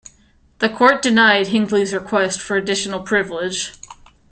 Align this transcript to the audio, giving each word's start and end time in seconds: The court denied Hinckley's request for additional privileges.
The 0.57 0.67
court 0.67 1.03
denied 1.03 1.49
Hinckley's 1.49 1.93
request 1.93 2.41
for 2.41 2.57
additional 2.57 3.01
privileges. 3.03 3.77